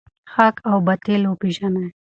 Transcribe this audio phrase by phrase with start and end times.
[0.33, 1.87] حق او باطل وپیژنئ.